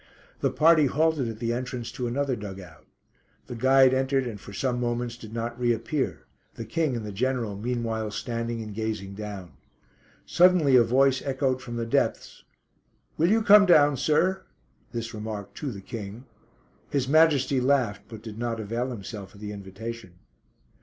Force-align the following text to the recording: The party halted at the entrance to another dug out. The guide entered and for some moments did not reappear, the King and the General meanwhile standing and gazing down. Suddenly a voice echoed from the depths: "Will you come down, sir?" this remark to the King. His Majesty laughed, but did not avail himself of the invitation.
The 0.39 0.49
party 0.49 0.87
halted 0.87 1.29
at 1.29 1.37
the 1.37 1.53
entrance 1.53 1.91
to 1.91 2.07
another 2.07 2.35
dug 2.35 2.59
out. 2.59 2.87
The 3.45 3.53
guide 3.53 3.93
entered 3.93 4.25
and 4.25 4.41
for 4.41 4.51
some 4.51 4.79
moments 4.79 5.15
did 5.15 5.31
not 5.31 5.59
reappear, 5.59 6.25
the 6.55 6.65
King 6.65 6.95
and 6.95 7.05
the 7.05 7.11
General 7.11 7.55
meanwhile 7.55 8.09
standing 8.09 8.63
and 8.63 8.73
gazing 8.73 9.13
down. 9.13 9.51
Suddenly 10.25 10.75
a 10.75 10.81
voice 10.83 11.21
echoed 11.21 11.61
from 11.61 11.75
the 11.75 11.85
depths: 11.85 12.43
"Will 13.17 13.29
you 13.29 13.43
come 13.43 13.67
down, 13.67 13.95
sir?" 13.95 14.41
this 14.91 15.13
remark 15.13 15.53
to 15.53 15.71
the 15.71 15.81
King. 15.81 16.25
His 16.89 17.07
Majesty 17.07 17.61
laughed, 17.61 18.01
but 18.07 18.23
did 18.23 18.39
not 18.39 18.59
avail 18.59 18.89
himself 18.89 19.35
of 19.35 19.39
the 19.39 19.51
invitation. 19.51 20.13